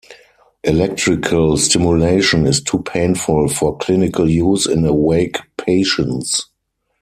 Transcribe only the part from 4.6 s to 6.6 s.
in awake patients.